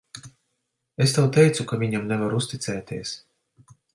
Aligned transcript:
Es 1.05 1.13
tev 1.17 1.27
teicu, 1.35 1.67
ka 1.73 1.79
viņam 1.83 2.09
nevar 2.13 2.35
uzticēties. 2.39 3.15